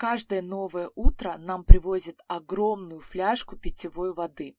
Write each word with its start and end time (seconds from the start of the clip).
каждое 0.00 0.40
новое 0.40 0.90
утро 0.94 1.36
нам 1.36 1.62
привозят 1.62 2.16
огромную 2.26 3.02
фляжку 3.02 3.56
питьевой 3.58 4.14
воды. 4.14 4.56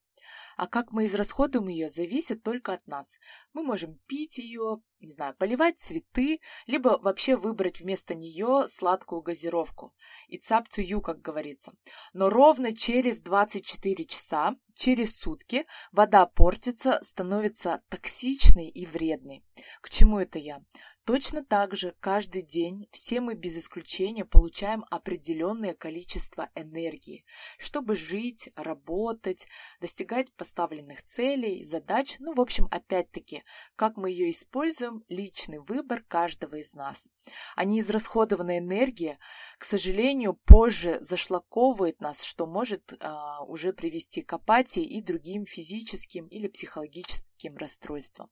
А 0.61 0.67
как 0.67 0.91
мы 0.91 1.05
израсходуем 1.05 1.69
ее, 1.69 1.89
зависит 1.89 2.43
только 2.43 2.73
от 2.73 2.85
нас. 2.85 3.17
Мы 3.51 3.63
можем 3.63 3.97
пить 4.05 4.37
ее, 4.37 4.83
не 4.99 5.11
знаю, 5.11 5.35
поливать 5.35 5.79
цветы, 5.79 6.39
либо 6.67 6.99
вообще 7.01 7.35
выбрать 7.35 7.81
вместо 7.81 8.13
нее 8.13 8.67
сладкую 8.67 9.23
газировку. 9.23 9.95
И 10.27 10.37
цапцую, 10.37 11.01
как 11.01 11.19
говорится. 11.19 11.73
Но 12.13 12.29
ровно 12.29 12.75
через 12.75 13.21
24 13.21 14.05
часа, 14.05 14.55
через 14.75 15.17
сутки, 15.17 15.65
вода 15.91 16.27
портится, 16.27 16.99
становится 17.01 17.81
токсичной 17.89 18.67
и 18.67 18.85
вредной. 18.85 19.43
К 19.81 19.89
чему 19.89 20.19
это 20.19 20.37
я? 20.37 20.61
Точно 21.05 21.43
так 21.43 21.75
же 21.75 21.95
каждый 21.99 22.43
день 22.43 22.87
все 22.91 23.21
мы 23.21 23.33
без 23.33 23.57
исключения 23.57 24.23
получаем 24.23 24.85
определенное 24.91 25.73
количество 25.73 26.51
энергии, 26.53 27.25
чтобы 27.57 27.95
жить, 27.95 28.49
работать, 28.55 29.47
достигать 29.79 30.31
поставленных 30.51 31.03
целей, 31.03 31.63
задач. 31.63 32.17
Ну, 32.19 32.33
в 32.33 32.41
общем, 32.41 32.67
опять-таки, 32.71 33.43
как 33.77 33.95
мы 33.95 34.09
ее 34.09 34.31
используем, 34.31 35.03
личный 35.07 35.59
выбор 35.59 36.03
каждого 36.05 36.55
из 36.55 36.73
нас. 36.73 37.07
А 37.55 37.63
неизрасходованная 37.63 38.59
энергия, 38.59 39.17
к 39.57 39.63
сожалению, 39.63 40.33
позже 40.45 40.97
зашлаковывает 41.01 42.01
нас, 42.01 42.23
что 42.23 42.47
может 42.47 42.93
а, 42.99 43.43
уже 43.45 43.71
привести 43.71 44.21
к 44.21 44.33
апатии 44.33 44.83
и 44.83 45.01
другим 45.01 45.45
физическим 45.45 46.27
или 46.27 46.49
психологическим 46.49 47.55
расстройствам. 47.55 48.29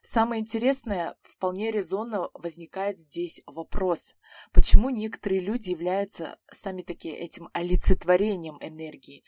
Самое 0.00 0.42
интересное, 0.42 1.16
вполне 1.22 1.70
резонно 1.70 2.28
возникает 2.34 3.00
здесь 3.00 3.40
вопрос, 3.46 4.14
почему 4.52 4.90
некоторые 4.90 5.40
люди 5.40 5.70
являются 5.70 6.38
сами 6.52 6.82
таки 6.82 7.08
этим 7.08 7.48
олицетворением 7.54 8.58
энергии, 8.60 9.24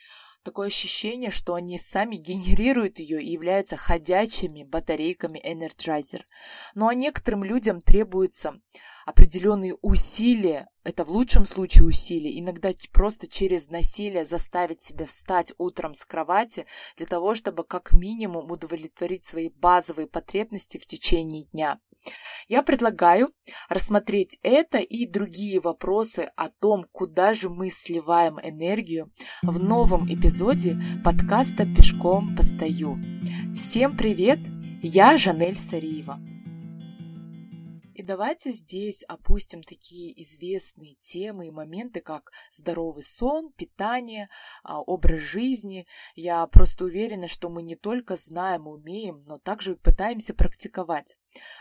такое 0.47 0.67
ощущение, 0.67 1.29
что 1.29 1.55
они 1.55 1.77
сами 1.77 2.15
генерируют 2.15 2.99
ее 2.99 3.21
и 3.21 3.31
являются 3.31 3.75
ходячими 3.75 4.63
батарейками 4.63 5.39
Energizer. 5.45 6.21
Ну 6.73 6.87
а 6.87 6.93
некоторым 6.93 7.43
людям 7.43 7.81
требуется 7.81 8.53
определенные 9.05 9.75
усилия, 9.81 10.69
это 10.85 11.03
в 11.03 11.09
лучшем 11.09 11.45
случае 11.45 11.83
усилия, 11.83 12.39
иногда 12.39 12.71
просто 12.93 13.27
через 13.27 13.67
насилие 13.67 14.23
заставить 14.23 14.81
себя 14.81 15.05
встать 15.05 15.53
утром 15.57 15.93
с 15.93 16.05
кровати 16.05 16.65
для 16.95 17.07
того, 17.07 17.35
чтобы 17.35 17.65
как 17.65 17.91
минимум 17.91 18.49
удовлетворить 18.49 19.25
свои 19.25 19.49
базовые 19.49 20.07
потребности 20.07 20.77
в 20.77 20.85
течение 20.85 21.43
дня. 21.43 21.79
Я 22.47 22.63
предлагаю 22.63 23.31
рассмотреть 23.67 24.39
это 24.41 24.77
и 24.77 25.05
другие 25.05 25.59
вопросы 25.59 26.29
о 26.35 26.49
том, 26.49 26.85
куда 26.91 27.33
же 27.33 27.49
мы 27.49 27.69
сливаем 27.69 28.39
энергию 28.41 29.11
в 29.41 29.59
новом 29.61 30.05
эпизоде 30.05 30.79
подкаста 31.03 31.65
«Пешком 31.65 32.35
постою». 32.35 32.97
Всем 33.53 33.97
привет! 33.97 34.39
Я 34.81 35.17
Жанель 35.17 35.57
Сариева 35.57 36.19
давайте 38.03 38.51
здесь 38.51 39.03
опустим 39.03 39.63
такие 39.63 40.21
известные 40.21 40.95
темы 41.01 41.47
и 41.47 41.51
моменты, 41.51 42.01
как 42.01 42.31
здоровый 42.51 43.03
сон, 43.03 43.51
питание, 43.53 44.29
а, 44.63 44.81
образ 44.81 45.19
жизни. 45.19 45.87
Я 46.15 46.45
просто 46.47 46.85
уверена, 46.85 47.27
что 47.27 47.49
мы 47.49 47.61
не 47.61 47.75
только 47.75 48.15
знаем 48.15 48.67
и 48.67 48.71
умеем, 48.71 49.23
но 49.25 49.37
также 49.37 49.75
пытаемся 49.75 50.33
практиковать. 50.33 51.15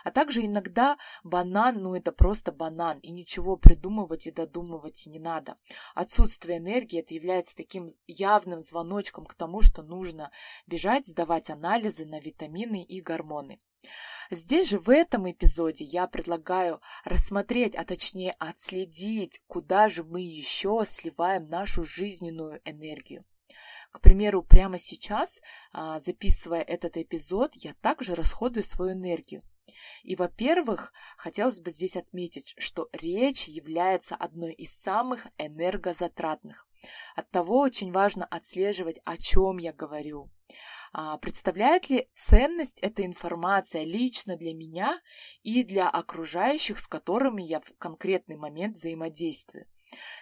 А 0.05 0.11
также 0.11 0.45
иногда 0.45 0.97
банан, 1.23 1.83
ну 1.83 1.95
это 1.95 2.12
просто 2.12 2.53
банан, 2.53 2.98
и 3.01 3.11
ничего 3.11 3.57
придумывать 3.57 4.27
и 4.27 4.31
додумывать 4.31 5.07
не 5.07 5.19
надо. 5.19 5.59
Отсутствие 5.95 6.58
энергии 6.58 7.01
это 7.01 7.14
является 7.14 7.57
таким 7.57 7.86
явным 8.07 8.61
звоночком 8.61 9.27
к 9.27 9.35
тому, 9.35 9.63
что 9.63 9.83
нужно 9.83 10.30
бежать, 10.67 11.07
сдавать 11.07 11.51
анализы 11.51 12.07
на 12.07 12.20
витамины 12.20 12.83
и 12.83 13.01
гормоны. 13.01 13.61
Здесь 14.30 14.69
же 14.69 14.79
в 14.79 14.91
этом 14.91 15.30
эпизоде 15.30 15.85
я 15.85 16.07
предлагаю 16.07 16.80
рассмотреть, 17.05 17.74
а 17.77 17.85
точнее 17.85 18.33
отследить, 18.39 19.42
куда 19.47 19.89
же 19.89 20.02
мы 20.02 20.20
еще 20.20 20.83
сливаем 20.86 21.47
нашу 21.48 21.85
жизненную 21.85 22.61
энергию. 22.64 23.25
К 23.92 24.01
примеру, 24.01 24.42
прямо 24.42 24.79
сейчас, 24.79 25.41
а, 25.73 26.01
записывая 26.01 26.63
этот 26.63 26.96
эпизод, 26.96 27.55
я 27.55 27.75
также 27.80 28.14
расходую 28.14 28.64
свою 28.64 28.92
энергию. 28.92 29.42
И, 30.02 30.14
во-первых, 30.14 30.92
хотелось 31.17 31.61
бы 31.61 31.70
здесь 31.70 31.96
отметить, 31.96 32.55
что 32.58 32.89
речь 32.92 33.48
является 33.48 34.14
одной 34.14 34.52
из 34.52 34.73
самых 34.73 35.27
энергозатратных. 35.39 36.69
Оттого 37.17 37.61
очень 37.61 37.91
важно 37.91 38.25
отслеживать, 38.25 39.01
о 39.05 39.17
чем 39.17 39.58
я 39.58 39.73
говорю. 39.73 40.29
А 40.98 41.18
представляет 41.18 41.90
ли 41.90 42.08
ценность 42.14 42.80
эта 42.80 43.05
информация 43.05 43.84
лично 43.84 44.34
для 44.39 44.55
меня 44.55 44.98
и 45.42 45.62
для 45.62 45.90
окружающих, 45.90 46.79
с 46.79 46.86
которыми 46.86 47.42
я 47.42 47.61
в 47.61 47.70
конкретный 47.77 48.36
момент 48.36 48.77
взаимодействую? 48.77 49.67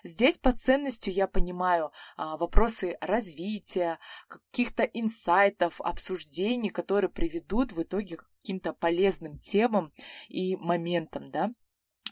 Здесь 0.03 0.37
по 0.37 0.53
ценностью 0.53 1.13
я 1.13 1.29
понимаю 1.29 1.93
а, 2.17 2.37
вопросы 2.37 2.99
развития, 3.01 4.01
каких-то 4.27 4.83
инсайтов, 4.83 5.81
обсуждений, 5.81 6.71
которые 6.71 7.09
приведут 7.09 7.71
в 7.71 7.81
итоге 7.81 8.17
к 8.17 8.29
каким-то 8.41 8.73
полезным 8.73 9.39
темам 9.39 9.93
и 10.29 10.57
моментам, 10.57 11.31
да 11.31 11.53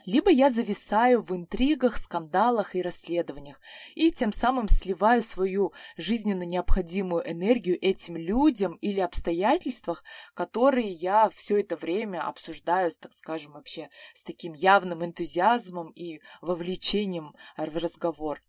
либо 0.05 0.31
я 0.31 0.51
зависаю 0.51 1.23
в 1.23 1.31
интригах, 1.33 1.97
скандалах 1.97 2.75
и 2.75 2.83
расследованиях, 2.83 3.61
и 3.95 4.11
тем 4.11 4.33
самым 4.33 4.69
сливаю 4.69 5.23
свою 5.23 5.73
жизненно 5.97 6.43
необходимую 6.43 7.29
энергию 7.31 7.79
этим 7.81 8.17
людям 8.17 8.75
или 8.77 9.01
обстоятельствах, 9.01 10.05
которые 10.35 10.89
я 10.89 11.31
все 11.31 11.61
это 11.61 11.77
время 11.77 12.27
обсуждаю, 12.27 12.91
так 13.01 13.12
скажем, 13.12 13.53
вообще 13.53 13.89
с 14.15 14.25
таким 14.25 14.53
явным 14.53 15.05
энтузиазмом 15.05 15.91
и 15.91 16.21
вовлечением 16.41 17.35
в 17.57 17.77
разговор. 17.77 18.43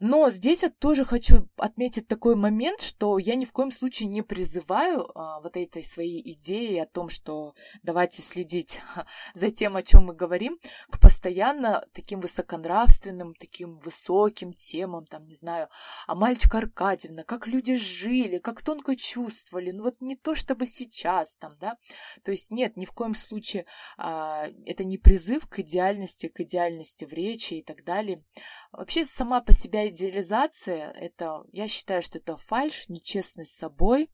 Но 0.00 0.30
здесь 0.30 0.62
я 0.62 0.70
тоже 0.70 1.04
хочу 1.04 1.48
отметить 1.56 2.08
такой 2.08 2.34
момент, 2.34 2.80
что 2.80 3.18
я 3.18 3.34
ни 3.34 3.44
в 3.44 3.52
коем 3.52 3.70
случае 3.70 4.08
не 4.08 4.22
призываю 4.22 5.06
а, 5.14 5.40
вот 5.40 5.56
этой 5.56 5.84
своей 5.84 6.22
идеи 6.32 6.78
о 6.78 6.86
том, 6.86 7.08
что 7.08 7.54
давайте 7.82 8.22
следить 8.22 8.80
за 9.34 9.50
тем, 9.50 9.76
о 9.76 9.82
чем 9.82 10.06
мы 10.06 10.14
говорим, 10.14 10.58
к 10.90 11.00
постоянно 11.00 11.84
таким 11.92 12.20
высоконравственным, 12.20 13.34
таким 13.34 13.78
высоким 13.78 14.52
темам, 14.52 15.06
там, 15.06 15.24
не 15.24 15.34
знаю, 15.34 15.68
а 16.06 16.14
мальчика 16.14 16.58
Аркадьевна, 16.58 17.22
как 17.22 17.46
люди 17.46 17.76
жили, 17.76 18.38
как 18.38 18.62
тонко 18.62 18.96
чувствовали, 18.96 19.70
ну 19.70 19.84
вот 19.84 20.00
не 20.00 20.16
то 20.16 20.34
чтобы 20.34 20.66
сейчас 20.66 21.36
там, 21.36 21.56
да, 21.58 21.76
то 22.24 22.30
есть 22.30 22.50
нет, 22.50 22.76
ни 22.76 22.84
в 22.84 22.92
коем 22.92 23.14
случае 23.14 23.64
а, 23.96 24.48
это 24.66 24.84
не 24.84 24.98
призыв 24.98 25.46
к 25.46 25.60
идеальности, 25.60 26.28
к 26.28 26.40
идеальности 26.40 27.04
в 27.04 27.12
речи 27.12 27.54
и 27.54 27.62
так 27.62 27.84
далее. 27.84 28.24
Вообще 28.72 29.04
сама 29.04 29.40
по 29.40 29.52
себе 29.52 29.88
идеализация, 29.88 30.90
это, 30.92 31.44
я 31.52 31.68
считаю, 31.68 32.02
что 32.02 32.18
это 32.18 32.36
фальш, 32.36 32.88
нечестность 32.88 33.56
собой, 33.56 34.10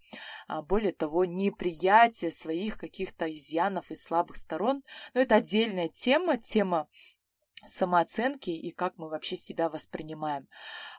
а, 0.49 0.63
более 0.63 0.93
того, 0.93 1.25
неприятие 1.25 2.31
своих 2.31 2.79
каких-то 2.79 3.33
изъянов 3.33 3.91
и 3.91 3.97
слабых 3.97 4.37
сторон, 4.37 4.83
но 5.15 5.21
это 5.21 5.37
отдельная 5.37 5.89
тема, 5.89 6.37
тема 6.37 6.66
тема 6.67 6.89
самооценки 7.67 8.51
и 8.51 8.71
как 8.71 8.99
мы 8.99 9.09
вообще 9.09 9.35
себя 9.35 9.69
воспринимаем. 9.69 10.47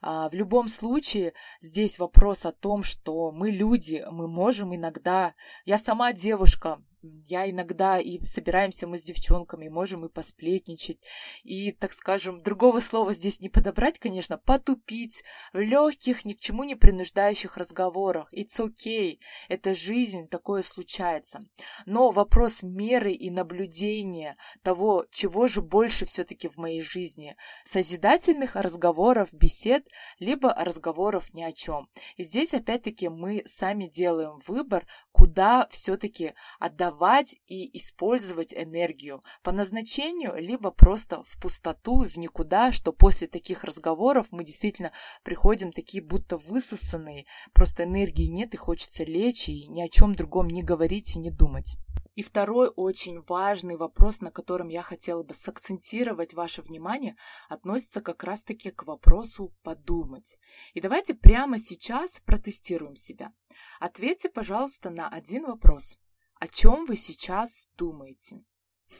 А, 0.01 0.29
в 0.29 0.33
любом 0.33 0.67
случае, 0.67 1.33
здесь 1.61 1.99
вопрос 1.99 2.45
о 2.45 2.51
том, 2.51 2.83
что 2.83 3.31
мы 3.31 3.51
люди, 3.51 4.03
мы 4.11 4.27
можем 4.27 4.75
иногда... 4.75 5.33
Я 5.65 5.77
сама 5.77 6.13
девушка, 6.13 6.81
я 7.01 7.49
иногда 7.49 7.99
и 7.99 8.23
собираемся 8.25 8.87
мы 8.87 8.97
с 8.97 9.03
девчонками, 9.03 9.69
можем 9.69 10.05
и 10.05 10.09
посплетничать, 10.09 10.99
и, 11.43 11.71
так 11.71 11.93
скажем, 11.93 12.41
другого 12.41 12.79
слова 12.79 13.13
здесь 13.13 13.39
не 13.39 13.49
подобрать, 13.49 13.99
конечно, 13.99 14.37
потупить 14.37 15.23
в 15.53 15.59
легких, 15.59 16.25
ни 16.25 16.33
к 16.33 16.39
чему 16.39 16.63
не 16.63 16.75
принуждающих 16.75 17.57
разговорах. 17.57 18.33
It's 18.33 18.59
okay, 18.59 19.19
это 19.47 19.73
жизнь, 19.73 20.27
такое 20.27 20.63
случается. 20.63 21.41
Но 21.85 22.11
вопрос 22.11 22.63
меры 22.63 23.11
и 23.11 23.29
наблюдения 23.29 24.35
того, 24.63 25.05
чего 25.11 25.47
же 25.47 25.61
больше 25.61 26.05
все-таки 26.05 26.47
в 26.47 26.57
моей 26.57 26.81
жизни, 26.81 27.35
созидательных 27.63 28.55
разговоров, 28.55 29.31
бесед, 29.31 29.87
либо 30.19 30.53
разговоров 30.53 31.33
ни 31.33 31.43
о 31.43 31.51
чем. 31.51 31.89
И 32.15 32.23
здесь, 32.23 32.53
опять-таки, 32.53 33.09
мы 33.09 33.43
сами 33.45 33.85
делаем 33.85 34.39
выбор, 34.47 34.85
куда 35.11 35.67
все-таки 35.69 36.33
отдавать 36.59 36.86
давать 36.87 37.35
и 37.47 37.77
использовать 37.77 38.53
энергию 38.53 39.21
по 39.43 39.51
назначению, 39.51 40.35
либо 40.37 40.71
просто 40.71 41.21
в 41.23 41.37
пустоту, 41.37 42.07
в 42.07 42.17
никуда, 42.17 42.71
что 42.71 42.93
после 42.93 43.27
таких 43.27 43.65
разговоров 43.65 44.27
мы 44.31 44.45
действительно 44.45 44.93
приходим 45.23 45.73
такие 45.73 46.01
будто 46.01 46.37
высосанные, 46.37 47.25
просто 47.53 47.83
энергии 47.83 48.27
нет 48.27 48.53
и 48.53 48.57
хочется 48.57 49.03
лечь 49.03 49.49
и 49.49 49.67
ни 49.67 49.81
о 49.81 49.89
чем 49.89 50.15
другом 50.15 50.47
не 50.47 50.63
говорить 50.63 51.15
и 51.15 51.19
не 51.19 51.29
думать. 51.29 51.75
И 52.15 52.23
второй 52.23 52.71
очень 52.75 53.21
важный 53.27 53.75
вопрос, 53.75 54.21
на 54.21 54.31
котором 54.31 54.69
я 54.69 54.81
хотела 54.81 55.23
бы 55.23 55.33
сакцентировать 55.33 56.33
ваше 56.33 56.61
внимание, 56.61 57.17
относится 57.49 58.01
как 58.01 58.23
раз-таки 58.23 58.71
к 58.71 58.87
вопросу 58.87 59.53
подумать. 59.61 60.39
И 60.73 60.79
давайте 60.79 61.13
прямо 61.13 61.59
сейчас 61.59 62.21
протестируем 62.25 62.95
себя. 62.95 63.33
Ответьте, 63.79 64.29
пожалуйста, 64.29 64.89
на 64.89 65.09
один 65.09 65.45
вопрос. 65.45 65.99
О 66.39 66.47
чем 66.47 66.85
вы 66.85 66.95
сейчас 66.95 67.67
думаете? 67.77 68.43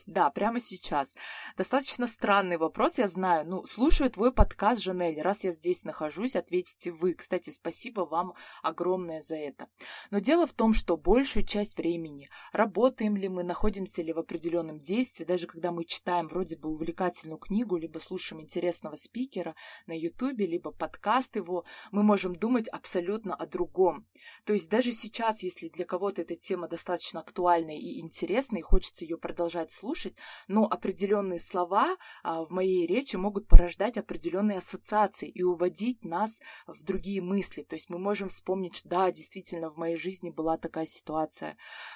Да, 0.05 0.29
прямо 0.29 0.59
сейчас. 0.59 1.15
Достаточно 1.55 2.07
странный 2.07 2.57
вопрос, 2.57 2.97
я 2.97 3.07
знаю. 3.07 3.47
Ну, 3.47 3.65
слушаю 3.65 4.09
твой 4.09 4.33
подкаст, 4.33 4.81
Жанель. 4.81 5.21
Раз 5.21 5.43
я 5.43 5.51
здесь 5.51 5.85
нахожусь, 5.85 6.35
ответите 6.35 6.91
вы. 6.91 7.13
Кстати, 7.13 7.49
спасибо 7.49 8.01
вам 8.01 8.33
огромное 8.61 9.21
за 9.21 9.35
это. 9.35 9.67
Но 10.11 10.19
дело 10.19 10.45
в 10.45 10.53
том, 10.53 10.73
что 10.73 10.97
большую 10.97 11.45
часть 11.45 11.77
времени 11.77 12.29
работаем 12.51 13.15
ли 13.15 13.29
мы, 13.29 13.43
находимся 13.43 14.01
ли 14.01 14.11
в 14.11 14.19
определенном 14.19 14.79
действии, 14.79 15.23
даже 15.23 15.47
когда 15.47 15.71
мы 15.71 15.85
читаем 15.85 16.27
вроде 16.27 16.57
бы 16.57 16.69
увлекательную 16.69 17.37
книгу, 17.37 17.77
либо 17.77 17.99
слушаем 17.99 18.41
интересного 18.41 18.95
спикера 18.95 19.55
на 19.85 19.97
ютубе, 19.97 20.47
либо 20.47 20.71
подкаст 20.71 21.35
его, 21.37 21.65
мы 21.91 22.03
можем 22.03 22.35
думать 22.35 22.67
абсолютно 22.69 23.35
о 23.35 23.45
другом. 23.45 24.05
То 24.45 24.53
есть 24.53 24.69
даже 24.69 24.91
сейчас, 24.91 25.43
если 25.43 25.69
для 25.69 25.85
кого-то 25.85 26.21
эта 26.21 26.35
тема 26.35 26.67
достаточно 26.67 27.21
актуальная 27.21 27.77
и 27.77 27.99
интересная, 27.99 28.59
и 28.59 28.63
хочется 28.63 29.05
ее 29.05 29.17
продолжать 29.17 29.76
слушать, 29.77 30.15
но 30.47 30.65
определенные 30.65 31.39
слова 31.39 31.95
а, 32.23 32.43
в 32.43 32.49
моей 32.49 32.87
речи 32.87 33.15
могут 33.15 33.47
порождать 33.47 33.97
определенные 33.97 34.57
ассоциации 34.57 35.29
и 35.29 35.43
уводить 35.43 36.03
нас 36.03 36.39
в 36.65 36.83
другие 36.83 37.21
мысли. 37.21 37.61
То 37.63 37.75
есть 37.75 37.89
мы 37.89 37.99
можем 37.99 38.27
вспомнить, 38.29 38.81
да, 38.85 39.11
действительно, 39.11 39.69
в 39.69 39.77
моей 39.77 39.95
жизни 39.95 40.29
была 40.29 40.57
такая 40.57 40.85
ситуация, 40.85 41.55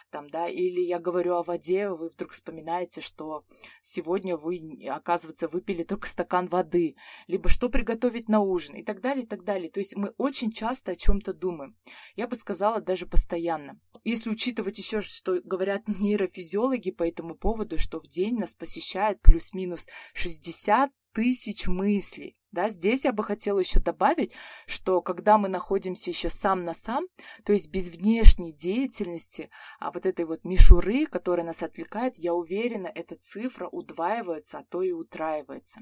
там, 0.10 0.28
да, 0.30 0.48
или 0.48 0.81
я 0.81 1.00
говорю 1.00 1.36
о 1.36 1.44
воде, 1.44 1.89
вы 1.89 2.10
вдруг 2.10 2.31
вспоминаете, 2.31 3.01
что 3.01 3.42
сегодня 3.81 4.38
вы, 4.38 4.80
оказывается, 4.89 5.48
выпили 5.48 5.84
только 5.84 6.07
стакан 6.07 6.45
воды, 6.45 6.95
либо 7.27 7.50
что 7.50 7.69
приготовить 7.69 8.30
на 8.30 8.39
ужин 8.39 8.75
и 8.75 8.84
так 8.84 9.01
далее, 9.01 9.24
и 9.24 9.27
так 9.27 9.44
далее. 9.44 9.72
То 9.72 9.80
есть 9.80 9.95
мы 9.95 10.13
очень 10.18 10.51
часто 10.51 10.92
о 10.92 10.95
чем-то 10.95 11.34
думаем. 11.34 11.75
Я 12.16 12.27
бы 12.27 12.36
сказала, 12.36 12.81
даже 12.81 13.06
постоянно. 13.06 13.80
Если 14.04 14.30
учитывать 14.30 14.77
еще, 14.77 15.01
что 15.01 15.42
говорят 15.44 15.88
нейрофизиологи 15.88 16.92
по 16.92 17.04
этому 17.04 17.36
поводу, 17.36 17.70
поводу, 17.71 17.77
что 17.77 18.00
в 18.00 18.07
день 18.07 18.38
нас 18.38 18.53
посещает 18.53 19.21
плюс-минус 19.21 19.88
60 20.13 20.91
тысяч 21.13 21.68
мыслей. 21.68 22.33
Да, 22.51 22.69
здесь 22.69 23.03
я 23.03 23.12
бы 23.12 23.23
хотела 23.23 23.59
еще 23.59 23.81
добавить, 23.81 24.33
что 24.65 25.01
когда 25.01 25.38
мы 25.38 25.50
находимся 25.50 26.09
еще 26.09 26.29
сам 26.29 26.63
на 26.63 26.73
сам, 26.73 27.06
то 27.44 27.51
есть 27.51 27.69
без 27.69 27.89
внешней 27.89 28.53
деятельности, 28.53 29.50
а 29.79 29.91
вот 29.91 30.06
этой 30.06 30.23
вот 30.23 30.45
мишуры, 30.45 31.06
которая 31.06 31.45
нас 31.45 31.63
отвлекает, 31.63 32.18
я 32.18 32.33
уверена, 32.33 32.88
эта 32.88 33.18
цифра 33.18 33.68
удваивается, 33.68 34.59
а 34.59 34.63
то 34.63 34.81
и 34.81 34.91
утраивается. 34.91 35.81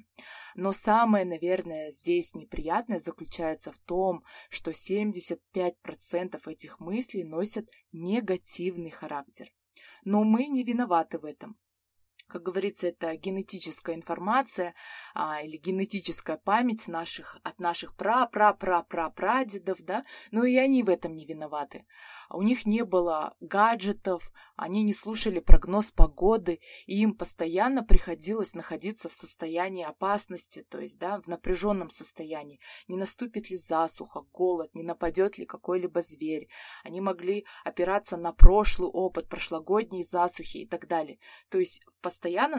Но 0.56 0.74
самое, 0.74 1.25
наверное, 1.25 1.92
здесь 1.92 2.33
неприятное 2.33 3.00
заключается 3.00 3.71
в 3.71 3.77
том, 3.77 4.24
что 4.50 4.71
75% 4.71 5.39
этих 6.47 6.80
мыслей 6.80 7.24
носят 7.24 7.69
негативный 7.92 8.89
характер. 8.89 9.51
Но 10.03 10.24
мы 10.24 10.47
не 10.47 10.63
виноваты 10.63 11.19
в 11.19 11.25
этом. 11.25 11.57
Как 12.30 12.44
говорится, 12.44 12.88
это 12.88 13.16
генетическая 13.16 13.96
информация 13.96 14.76
а, 15.16 15.42
или 15.42 15.58
генетическая 15.58 16.38
память 16.38 16.88
наших, 16.88 17.40
от 17.44 17.60
наших 17.60 17.96
пра-пра-пра-пра-прадедов, 17.96 19.81
да, 19.81 20.04
но 20.30 20.44
и 20.44 20.56
они 20.58 20.84
в 20.84 20.90
этом 20.90 21.16
не 21.16 21.26
виноваты. 21.26 21.88
У 22.30 22.44
них 22.44 22.68
не 22.68 22.86
было 22.86 23.36
гаджетов, 23.40 24.31
они 24.56 24.84
не 24.84 24.94
слушали 24.94 25.40
прогноз 25.40 25.92
погоды, 25.92 26.60
и 26.86 27.02
им 27.02 27.16
постоянно 27.16 27.84
приходилось 27.84 28.54
находиться 28.54 29.10
в 29.10 29.14
состоянии 29.14 29.84
опасности, 29.84 30.64
то 30.70 30.80
есть, 30.80 31.00
да, 31.00 31.20
в 31.22 31.28
напряженном 31.28 31.90
состоянии. 31.90 32.60
Не 32.88 32.98
наступит 32.98 33.50
ли 33.50 33.58
засуха, 33.58 34.22
голод, 34.31 34.76
не 34.76 34.84
нападет 34.84 35.40
ли 35.40 35.46
какой-либо 35.46 36.04
зверь. 36.04 36.48
Они 36.84 37.02
могли 37.02 37.48
опираться 37.64 38.18
на 38.18 38.34
прошлый 38.34 38.90
опыт, 38.90 39.28
прошлогодние 39.28 40.06
засухи 40.06 40.58
и 40.58 40.68
так 40.68 40.88
далее. 40.88 41.18
То 41.50 41.58
есть, 41.58 41.81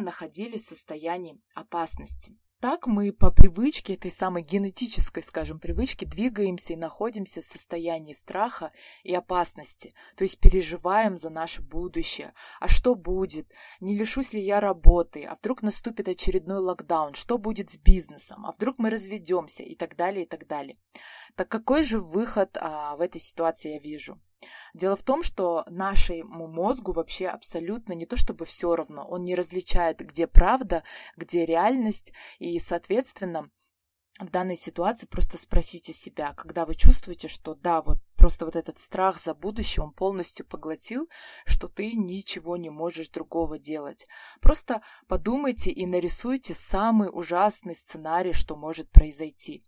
находились 0.00 0.62
в 0.62 0.68
состоянии 0.68 1.40
опасности. 1.54 2.38
Так 2.60 2.86
мы 2.86 3.10
по 3.10 3.30
привычке, 3.30 3.94
этой 3.94 4.10
самой 4.10 4.42
генетической, 4.42 5.22
скажем, 5.22 5.58
привычке, 5.58 6.04
двигаемся 6.04 6.74
и 6.74 6.76
находимся 6.76 7.40
в 7.40 7.46
состоянии 7.46 8.12
страха 8.12 8.70
и 9.02 9.14
опасности, 9.14 9.94
то 10.14 10.24
есть 10.24 10.38
переживаем 10.40 11.16
за 11.16 11.30
наше 11.30 11.62
будущее. 11.62 12.34
А 12.60 12.68
что 12.68 12.94
будет? 12.94 13.50
Не 13.80 13.96
лишусь 13.96 14.34
ли 14.34 14.42
я 14.42 14.60
работы? 14.60 15.24
А 15.24 15.36
вдруг 15.36 15.62
наступит 15.62 16.08
очередной 16.08 16.58
локдаун? 16.58 17.14
Что 17.14 17.38
будет 17.38 17.70
с 17.70 17.78
бизнесом? 17.78 18.44
А 18.44 18.52
вдруг 18.52 18.76
мы 18.76 18.90
разведемся? 18.90 19.62
И 19.62 19.74
так 19.74 19.96
далее, 19.96 20.24
и 20.24 20.28
так 20.28 20.46
далее. 20.46 20.76
Так 21.36 21.48
какой 21.48 21.82
же 21.82 21.98
выход 21.98 22.58
а, 22.60 22.94
в 22.96 23.00
этой 23.00 23.22
ситуации 23.22 23.72
я 23.72 23.78
вижу? 23.78 24.20
Дело 24.74 24.96
в 24.96 25.02
том, 25.02 25.22
что 25.22 25.64
нашему 25.68 26.46
мозгу 26.46 26.92
вообще 26.92 27.26
абсолютно 27.26 27.92
не 27.92 28.06
то 28.06 28.16
чтобы 28.16 28.44
все 28.44 28.74
равно, 28.74 29.06
он 29.06 29.22
не 29.24 29.34
различает, 29.34 30.00
где 30.00 30.26
правда, 30.26 30.82
где 31.16 31.44
реальность, 31.44 32.12
и, 32.38 32.58
соответственно, 32.58 33.50
в 34.18 34.30
данной 34.30 34.56
ситуации 34.56 35.06
просто 35.06 35.38
спросите 35.38 35.92
себя, 35.92 36.34
когда 36.34 36.66
вы 36.66 36.74
чувствуете, 36.74 37.26
что 37.28 37.54
да, 37.54 37.80
вот 37.80 37.98
просто 38.16 38.44
вот 38.44 38.54
этот 38.54 38.78
страх 38.78 39.18
за 39.18 39.34
будущее, 39.34 39.82
он 39.82 39.92
полностью 39.92 40.46
поглотил, 40.46 41.08
что 41.46 41.68
ты 41.68 41.92
ничего 41.92 42.58
не 42.58 42.68
можешь 42.68 43.08
другого 43.08 43.58
делать. 43.58 44.06
Просто 44.42 44.82
подумайте 45.08 45.70
и 45.70 45.86
нарисуйте 45.86 46.54
самый 46.54 47.08
ужасный 47.10 47.74
сценарий, 47.74 48.34
что 48.34 48.56
может 48.56 48.90
произойти. 48.90 49.64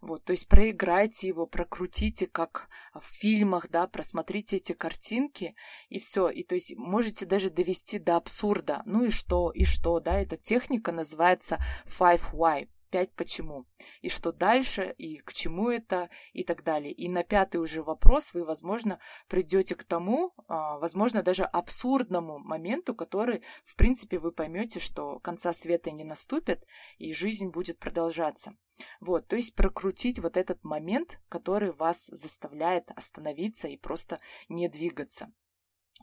Вот, 0.00 0.24
то 0.24 0.32
есть 0.32 0.48
проиграйте 0.48 1.28
его, 1.28 1.46
прокрутите, 1.46 2.26
как 2.26 2.68
в 2.94 3.04
фильмах, 3.04 3.68
да, 3.68 3.86
просмотрите 3.86 4.56
эти 4.56 4.72
картинки, 4.72 5.54
и 5.88 5.98
все. 5.98 6.28
И 6.28 6.42
то 6.42 6.54
есть 6.54 6.76
можете 6.76 7.26
даже 7.26 7.50
довести 7.50 7.98
до 7.98 8.16
абсурда. 8.16 8.82
Ну 8.84 9.04
и 9.04 9.10
что, 9.10 9.50
и 9.50 9.64
что, 9.64 10.00
да, 10.00 10.20
эта 10.20 10.36
техника 10.36 10.92
называется 10.92 11.58
Five 11.86 12.32
Why. 12.32 12.68
5 12.90 13.12
почему, 13.14 13.66
и 14.00 14.08
что 14.08 14.32
дальше, 14.32 14.94
и 14.96 15.18
к 15.18 15.32
чему 15.32 15.70
это, 15.70 16.08
и 16.32 16.44
так 16.44 16.62
далее. 16.62 16.92
И 16.92 17.08
на 17.08 17.24
пятый 17.24 17.58
уже 17.58 17.82
вопрос 17.82 18.32
вы, 18.34 18.44
возможно, 18.44 18.98
придете 19.28 19.74
к 19.74 19.84
тому, 19.84 20.32
а, 20.48 20.78
возможно, 20.78 21.22
даже 21.22 21.44
абсурдному 21.44 22.38
моменту, 22.38 22.94
который, 22.94 23.42
в 23.64 23.76
принципе, 23.76 24.18
вы 24.18 24.32
поймете, 24.32 24.80
что 24.80 25.18
конца 25.18 25.52
света 25.52 25.90
не 25.90 26.04
наступит, 26.04 26.66
и 26.98 27.12
жизнь 27.12 27.48
будет 27.48 27.78
продолжаться. 27.78 28.56
Вот, 29.00 29.26
то 29.26 29.36
есть 29.36 29.54
прокрутить 29.54 30.18
вот 30.18 30.36
этот 30.36 30.64
момент, 30.64 31.20
который 31.28 31.72
вас 31.72 32.06
заставляет 32.06 32.90
остановиться 32.90 33.68
и 33.68 33.76
просто 33.76 34.20
не 34.48 34.68
двигаться. 34.68 35.32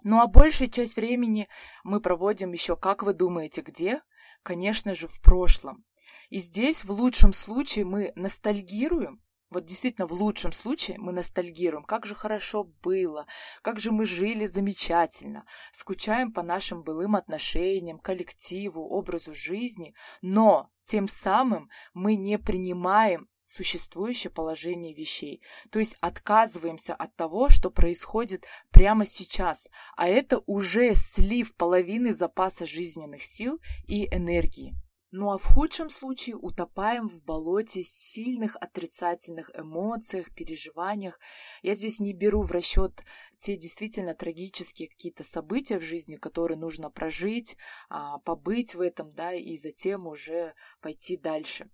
Ну 0.04 0.20
а 0.20 0.28
большая 0.28 0.68
часть 0.68 0.96
времени 0.96 1.48
мы 1.84 2.02
проводим 2.02 2.52
еще, 2.52 2.76
как 2.76 3.04
вы 3.04 3.14
думаете, 3.14 3.62
где? 3.62 4.02
Конечно 4.42 4.96
же, 4.96 5.08
в 5.08 5.22
прошлом. 5.22 5.86
И 6.30 6.40
здесь 6.40 6.84
в 6.84 6.92
лучшем 6.92 7.32
случае 7.32 7.86
мы 7.86 8.12
ностальгируем, 8.16 9.22
вот 9.54 9.66
действительно 9.66 10.08
в 10.08 10.12
лучшем 10.12 10.52
случае 10.52 10.98
мы 11.00 11.14
ностальгируем, 11.14 11.84
как 11.84 12.06
же 12.06 12.16
хорошо 12.16 12.66
было, 12.84 13.26
как 13.62 13.80
же 13.80 13.92
мы 13.92 14.06
жили 14.06 14.46
замечательно, 14.46 15.46
скучаем 15.72 16.34
по 16.34 16.44
нашим 16.44 16.84
былым 16.84 17.16
отношениям, 17.16 18.00
коллективу, 18.00 18.82
образу 18.90 19.34
жизни, 19.34 19.96
но 20.22 20.70
тем 20.84 21.08
самым 21.08 21.70
мы 21.94 22.16
не 22.16 22.38
принимаем 22.38 23.30
существующее 23.44 24.32
положение 24.32 24.94
вещей. 24.94 25.42
То 25.70 25.80
есть 25.80 25.96
отказываемся 26.02 26.96
от 26.96 27.16
того, 27.16 27.50
что 27.50 27.70
происходит 27.70 28.46
прямо 28.72 29.06
сейчас, 29.06 29.68
а 29.96 30.08
это 30.08 30.42
уже 30.46 30.94
слив 30.96 31.56
половины 31.56 32.14
запаса 32.14 32.66
жизненных 32.66 33.24
сил 33.24 33.60
и 33.86 34.06
энергии. 34.08 34.76
Ну 35.16 35.30
а 35.30 35.38
в 35.38 35.46
худшем 35.46 35.92
случае 35.92 36.36
утопаем 36.38 37.08
в 37.08 37.22
болоте 37.24 37.84
сильных 37.84 38.56
отрицательных 38.56 39.52
эмоциях, 39.54 40.34
переживаниях. 40.34 41.20
Я 41.62 41.76
здесь 41.76 42.00
не 42.00 42.14
беру 42.14 42.42
в 42.42 42.52
расчет 42.52 43.04
те 43.44 43.56
действительно 43.58 44.16
трагические 44.16 44.90
какие-то 44.90 45.24
события 45.24 45.80
в 45.80 45.84
жизни, 45.84 46.16
которые 46.16 46.58
нужно 46.58 46.90
прожить, 46.90 47.56
а, 47.90 48.18
побыть 48.20 48.74
в 48.74 48.82
этом, 48.82 49.10
да, 49.12 49.34
и 49.34 49.58
затем 49.58 50.08
уже 50.08 50.56
пойти 50.82 51.16
дальше. 51.18 51.70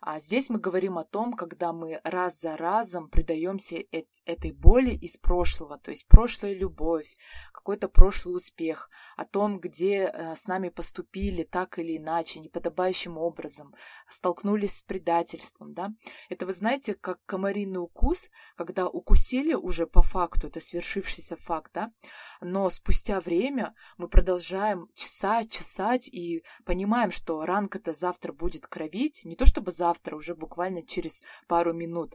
А 0.00 0.20
здесь 0.20 0.50
мы 0.50 0.60
говорим 0.60 0.98
о 0.98 1.04
том, 1.04 1.32
когда 1.32 1.72
мы 1.72 2.00
раз 2.04 2.40
за 2.40 2.56
разом 2.56 3.08
предаемся 3.08 3.76
этой 4.24 4.52
боли 4.52 4.90
из 4.90 5.16
прошлого, 5.16 5.78
то 5.78 5.90
есть 5.90 6.06
прошлая 6.06 6.54
любовь, 6.54 7.16
какой-то 7.52 7.88
прошлый 7.88 8.36
успех, 8.36 8.88
о 9.16 9.24
том, 9.24 9.58
где 9.58 10.12
э, 10.12 10.36
с 10.36 10.46
нами 10.46 10.68
поступили 10.68 11.42
так 11.42 11.78
или 11.78 11.96
иначе, 11.96 12.38
не 12.38 12.48
подобает 12.48 12.84
поступающим 12.84 13.18
образом, 13.18 13.74
столкнулись 14.08 14.78
с 14.78 14.82
предательством, 14.82 15.74
да. 15.74 15.90
Это, 16.28 16.46
вы 16.46 16.52
знаете, 16.52 16.94
как 16.94 17.18
комариный 17.26 17.80
укус, 17.80 18.28
когда 18.56 18.88
укусили 18.88 19.54
уже 19.54 19.86
по 19.86 20.02
факту, 20.02 20.48
это 20.48 20.60
свершившийся 20.60 21.13
факт, 21.36 21.72
да, 21.74 21.92
но 22.40 22.68
спустя 22.70 23.20
время 23.20 23.74
мы 23.96 24.08
продолжаем 24.08 24.88
чесать, 24.94 25.50
чесать 25.50 26.08
и 26.08 26.44
понимаем, 26.64 27.10
что 27.10 27.44
ранка-то 27.44 27.92
завтра 27.92 28.32
будет 28.32 28.66
кровить, 28.66 29.24
не 29.24 29.36
то 29.36 29.46
чтобы 29.46 29.72
завтра, 29.72 30.16
уже 30.16 30.34
буквально 30.34 30.82
через 30.82 31.22
пару 31.46 31.72
минут, 31.72 32.14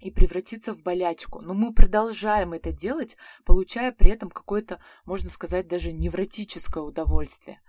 и 0.00 0.10
превратиться 0.10 0.74
в 0.74 0.82
болячку. 0.82 1.40
Но 1.40 1.54
мы 1.54 1.72
продолжаем 1.72 2.52
это 2.52 2.72
делать, 2.72 3.16
получая 3.44 3.92
при 3.92 4.10
этом 4.10 4.30
какое-то, 4.30 4.80
можно 5.04 5.30
сказать, 5.30 5.68
даже 5.68 5.92
невротическое 5.92 6.82
удовольствие. 6.82 7.60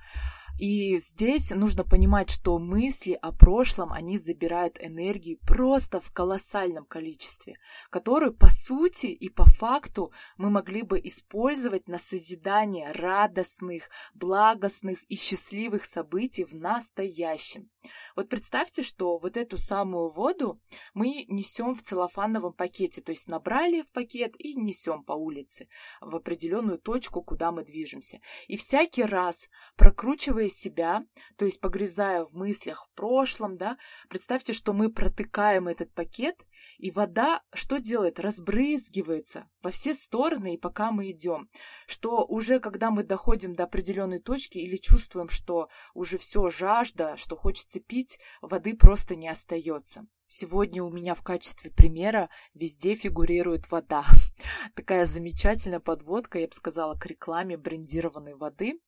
И 0.59 0.99
здесь 0.99 1.49
нужно 1.49 1.83
понимать, 1.83 2.29
что 2.29 2.59
мысли 2.59 3.17
о 3.21 3.31
прошлом, 3.31 3.91
они 3.91 4.19
забирают 4.19 4.77
энергию 4.79 5.39
просто 5.47 5.99
в 5.99 6.11
колоссальном 6.11 6.85
количестве, 6.85 7.57
которую 7.89 8.35
по 8.35 8.49
сути 8.49 9.07
и 9.07 9.29
по 9.29 9.45
факту 9.45 10.11
мы 10.37 10.51
могли 10.51 10.83
бы 10.83 10.99
использовать 11.03 11.87
на 11.87 11.97
созидание 11.97 12.91
радостных, 12.91 13.89
благостных 14.13 15.03
и 15.09 15.15
счастливых 15.15 15.85
событий 15.85 16.45
в 16.45 16.53
настоящем. 16.53 17.69
Вот 18.15 18.29
представьте, 18.29 18.81
что 18.81 19.17
вот 19.17 19.37
эту 19.37 19.57
самую 19.57 20.09
воду 20.09 20.55
мы 20.93 21.25
несем 21.27 21.75
в 21.75 21.81
целлофановом 21.81 22.53
пакете, 22.53 23.01
то 23.01 23.11
есть 23.11 23.27
набрали 23.27 23.81
в 23.81 23.91
пакет 23.91 24.35
и 24.39 24.55
несем 24.55 25.03
по 25.03 25.13
улице 25.13 25.67
в 26.01 26.15
определенную 26.15 26.79
точку, 26.79 27.21
куда 27.21 27.51
мы 27.51 27.63
движемся. 27.63 28.19
И 28.47 28.57
всякий 28.57 29.03
раз 29.03 29.47
прокручивая 29.75 30.49
себя, 30.49 31.05
то 31.37 31.45
есть 31.45 31.59
погрязая 31.59 32.25
в 32.25 32.33
мыслях 32.33 32.85
в 32.85 32.95
прошлом, 32.95 33.55
да, 33.55 33.77
представьте, 34.09 34.53
что 34.53 34.73
мы 34.73 34.91
протыкаем 34.91 35.67
этот 35.67 35.93
пакет, 35.93 36.45
и 36.77 36.91
вода 36.91 37.41
что 37.53 37.77
делает? 37.77 38.19
Разбрызгивается 38.19 39.49
во 39.61 39.71
все 39.71 39.93
стороны, 39.93 40.55
и 40.55 40.57
пока 40.57 40.91
мы 40.91 41.11
идем. 41.11 41.49
Что 41.87 42.25
уже 42.25 42.59
когда 42.59 42.91
мы 42.91 43.03
доходим 43.03 43.53
до 43.53 43.63
определенной 43.63 44.19
точки 44.19 44.57
или 44.57 44.77
чувствуем, 44.77 45.29
что 45.29 45.69
уже 45.93 46.17
все 46.17 46.49
жажда, 46.49 47.17
что 47.17 47.35
хочется 47.35 47.72
пить, 47.79 48.19
воды 48.41 48.75
просто 48.75 49.15
не 49.15 49.27
остается. 49.27 50.05
Сегодня 50.27 50.83
у 50.83 50.91
меня 50.91 51.13
в 51.13 51.21
качестве 51.21 51.69
примера 51.69 52.29
везде 52.53 52.95
фигурирует 52.95 53.69
вода. 53.71 54.03
Такая 54.75 55.05
замечательная 55.05 55.79
подводка, 55.79 56.39
я 56.39 56.47
бы 56.47 56.53
сказала, 56.53 56.95
к 56.95 57.05
рекламе 57.05 57.57
брендированной 57.57 58.35
воды. 58.35 58.79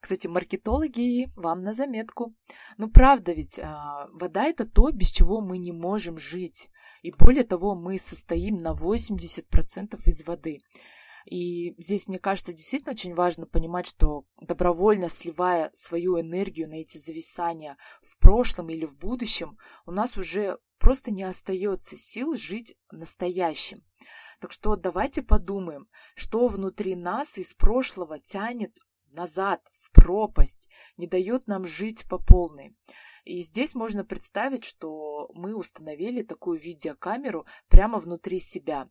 Кстати, 0.00 0.28
маркетологи, 0.28 1.28
вам 1.36 1.60
на 1.60 1.74
заметку. 1.74 2.34
Ну, 2.76 2.88
правда 2.88 3.32
ведь, 3.32 3.58
а, 3.58 4.08
вода 4.12 4.44
это 4.44 4.64
то, 4.64 4.90
без 4.92 5.10
чего 5.10 5.40
мы 5.40 5.58
не 5.58 5.72
можем 5.72 6.18
жить. 6.18 6.70
И 7.02 7.12
более 7.12 7.44
того, 7.44 7.74
мы 7.74 7.98
состоим 7.98 8.58
на 8.58 8.74
80% 8.74 10.06
из 10.06 10.24
воды. 10.24 10.60
И 11.28 11.74
здесь, 11.76 12.08
мне 12.08 12.18
кажется, 12.18 12.54
действительно 12.54 12.92
очень 12.92 13.14
важно 13.14 13.46
понимать, 13.46 13.86
что 13.86 14.24
добровольно 14.40 15.10
сливая 15.10 15.70
свою 15.74 16.18
энергию 16.18 16.68
на 16.68 16.76
эти 16.76 16.96
зависания 16.96 17.76
в 18.00 18.16
прошлом 18.18 18.70
или 18.70 18.86
в 18.86 18.96
будущем, 18.96 19.58
у 19.84 19.90
нас 19.90 20.16
уже 20.16 20.58
просто 20.78 21.10
не 21.10 21.24
остается 21.24 21.98
сил 21.98 22.34
жить 22.34 22.78
настоящим. 22.90 23.84
Так 24.40 24.52
что 24.52 24.74
давайте 24.76 25.22
подумаем, 25.22 25.88
что 26.14 26.48
внутри 26.48 26.96
нас 26.96 27.36
из 27.36 27.52
прошлого 27.52 28.18
тянет 28.18 28.78
назад, 29.12 29.60
в 29.72 29.90
пропасть, 29.92 30.70
не 30.96 31.06
дает 31.06 31.46
нам 31.46 31.66
жить 31.66 32.06
по 32.08 32.18
полной. 32.18 32.74
И 33.24 33.42
здесь 33.42 33.74
можно 33.74 34.02
представить, 34.02 34.64
что 34.64 35.28
мы 35.34 35.54
установили 35.54 36.22
такую 36.22 36.58
видеокамеру 36.58 37.44
прямо 37.68 37.98
внутри 37.98 38.40
себя. 38.40 38.88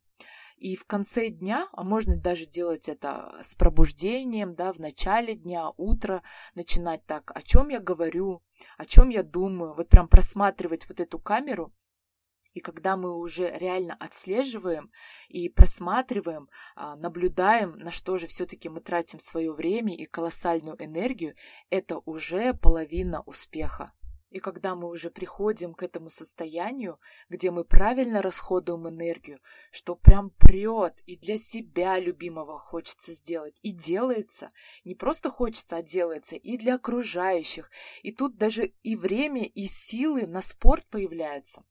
И 0.58 0.74
в 0.76 0.84
конце 0.86 1.28
дня, 1.30 1.68
а 1.72 1.84
можно 1.84 2.16
даже 2.16 2.44
делать 2.44 2.88
это 2.88 3.32
с 3.42 3.54
пробуждением, 3.54 4.52
да, 4.52 4.72
в 4.72 4.78
начале 4.78 5.36
дня, 5.36 5.70
утро, 5.76 6.22
начинать 6.54 7.06
так, 7.06 7.30
о 7.34 7.42
чем 7.42 7.68
я 7.68 7.78
говорю, 7.78 8.42
о 8.76 8.84
чем 8.84 9.08
я 9.08 9.22
думаю, 9.22 9.74
вот 9.74 9.88
прям 9.88 10.08
просматривать 10.08 10.88
вот 10.88 11.00
эту 11.00 11.18
камеру 11.18 11.72
и 12.58 12.60
когда 12.60 12.96
мы 12.96 13.16
уже 13.16 13.56
реально 13.56 13.94
отслеживаем 14.00 14.90
и 15.28 15.48
просматриваем, 15.48 16.48
а, 16.74 16.96
наблюдаем, 16.96 17.78
на 17.78 17.92
что 17.92 18.16
же 18.16 18.26
все-таки 18.26 18.68
мы 18.68 18.80
тратим 18.80 19.20
свое 19.20 19.52
время 19.52 19.94
и 19.94 20.06
колоссальную 20.06 20.76
энергию, 20.84 21.36
это 21.70 21.98
уже 22.04 22.54
половина 22.54 23.22
успеха. 23.22 23.92
И 24.30 24.40
когда 24.40 24.74
мы 24.74 24.88
уже 24.88 25.10
приходим 25.10 25.72
к 25.74 25.82
этому 25.82 26.10
состоянию, 26.10 27.00
где 27.30 27.50
мы 27.50 27.64
правильно 27.64 28.20
расходуем 28.20 28.88
энергию, 28.88 29.40
что 29.70 29.96
прям 29.96 30.30
прет 30.30 31.00
и 31.06 31.16
для 31.16 31.38
себя 31.38 31.98
любимого 31.98 32.58
хочется 32.58 33.12
сделать, 33.12 33.58
и 33.62 33.72
делается, 33.72 34.52
не 34.84 34.94
просто 34.94 35.30
хочется, 35.30 35.76
а 35.76 35.82
делается 35.82 36.36
и 36.36 36.58
для 36.58 36.74
окружающих. 36.74 37.70
И 38.02 38.12
тут 38.12 38.36
даже 38.36 38.74
и 38.82 38.96
время, 38.96 39.44
и 39.44 39.66
силы 39.66 40.26
на 40.26 40.42
спорт 40.42 40.86
появляются. 40.86 41.64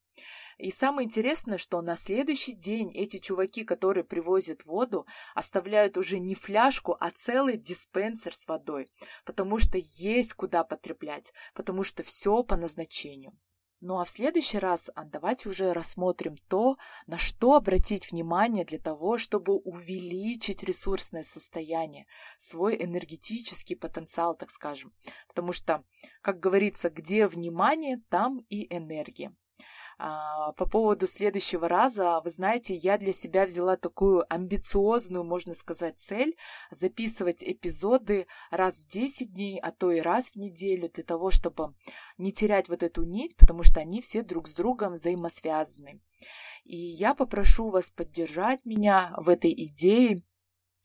И 0.58 0.72
самое 0.72 1.06
интересное, 1.06 1.56
что 1.56 1.80
на 1.82 1.96
следующий 1.96 2.52
день 2.52 2.90
эти 2.92 3.18
чуваки, 3.18 3.62
которые 3.62 4.02
привозят 4.02 4.64
воду, 4.64 5.06
оставляют 5.36 5.96
уже 5.96 6.18
не 6.18 6.34
фляжку, 6.34 6.96
а 6.98 7.10
целый 7.12 7.56
диспенсер 7.56 8.34
с 8.34 8.48
водой, 8.48 8.90
потому 9.24 9.58
что 9.58 9.78
есть 9.78 10.32
куда 10.32 10.64
потреблять, 10.64 11.32
потому 11.54 11.84
что 11.84 12.02
все 12.02 12.42
по 12.42 12.56
назначению. 12.56 13.38
Ну 13.80 14.00
а 14.00 14.04
в 14.04 14.08
следующий 14.08 14.58
раз 14.58 14.90
а, 14.96 15.04
давайте 15.04 15.48
уже 15.48 15.72
рассмотрим 15.72 16.34
то, 16.48 16.76
на 17.06 17.16
что 17.16 17.54
обратить 17.54 18.10
внимание 18.10 18.64
для 18.64 18.80
того, 18.80 19.18
чтобы 19.18 19.54
увеличить 19.58 20.64
ресурсное 20.64 21.22
состояние, 21.22 22.08
свой 22.38 22.82
энергетический 22.82 23.76
потенциал, 23.76 24.34
так 24.34 24.50
скажем. 24.50 24.92
Потому 25.28 25.52
что, 25.52 25.84
как 26.20 26.40
говорится, 26.40 26.90
где 26.90 27.28
внимание, 27.28 28.02
там 28.08 28.38
и 28.48 28.66
энергия. 28.74 29.32
А, 30.00 30.52
по 30.52 30.64
поводу 30.64 31.08
следующего 31.08 31.68
раза, 31.68 32.20
вы 32.22 32.30
знаете, 32.30 32.72
я 32.74 32.98
для 32.98 33.12
себя 33.12 33.46
взяла 33.46 33.76
такую 33.76 34.24
амбициозную, 34.32 35.24
можно 35.24 35.54
сказать, 35.54 35.98
цель 35.98 36.36
записывать 36.70 37.42
эпизоды 37.42 38.28
раз 38.52 38.84
в 38.84 38.86
10 38.86 39.34
дней, 39.34 39.58
а 39.58 39.72
то 39.72 39.90
и 39.90 40.00
раз 40.00 40.30
в 40.30 40.36
неделю, 40.36 40.88
для 40.88 41.02
того, 41.02 41.32
чтобы 41.32 41.74
не 42.16 42.32
терять 42.32 42.68
вот 42.68 42.84
эту 42.84 43.02
нить, 43.02 43.36
потому 43.36 43.64
что 43.64 43.80
они 43.80 44.00
все 44.00 44.22
друг 44.22 44.46
с 44.46 44.54
другом 44.54 44.92
взаимосвязаны. 44.92 46.00
И 46.62 46.76
я 46.76 47.14
попрошу 47.14 47.68
вас 47.68 47.90
поддержать 47.90 48.64
меня 48.64 49.14
в 49.16 49.28
этой 49.28 49.52
идее, 49.52 50.22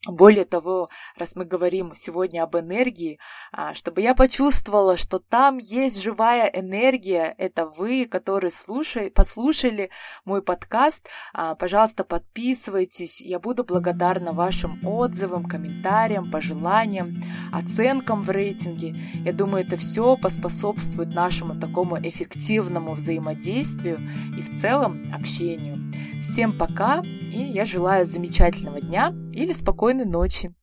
более 0.06 0.44
того, 0.44 0.88
раз 1.16 1.34
мы 1.34 1.44
говорим 1.44 1.92
сегодня 1.94 2.42
об 2.42 2.56
энергии, 2.56 3.18
а, 3.52 3.74
чтобы 3.74 4.02
я 4.02 4.14
почувствовала, 4.14 4.96
что 4.96 5.18
там 5.18 5.58
есть 5.58 6.02
живая 6.02 6.46
энергия, 6.46 7.34
это 7.38 7.66
вы, 7.66 8.06
которые 8.06 8.50
слушай, 8.50 9.10
послушали 9.10 9.90
мой 10.24 10.42
подкаст, 10.42 11.08
а, 11.32 11.54
пожалуйста, 11.54 12.04
подписывайтесь, 12.04 13.20
я 13.20 13.38
буду 13.38 13.64
благодарна 13.64 14.32
вашим 14.32 14.78
отзывам, 14.86 15.46
комментариям, 15.46 16.30
пожеланиям, 16.30 17.22
оценкам 17.52 18.22
в 18.22 18.30
рейтинге. 18.30 18.94
Я 19.24 19.32
думаю, 19.32 19.64
это 19.66 19.76
все 19.76 20.16
поспособствует 20.16 21.14
нашему 21.14 21.58
такому 21.58 21.98
эффективному 21.98 22.92
взаимодействию 22.92 23.98
и 24.36 24.42
в 24.42 24.60
целом 24.60 25.06
общению. 25.14 25.78
Всем 26.24 26.52
пока, 26.52 27.02
и 27.02 27.38
я 27.38 27.66
желаю 27.66 28.06
замечательного 28.06 28.80
дня 28.80 29.12
или 29.34 29.52
спокойной 29.52 30.06
ночи. 30.06 30.54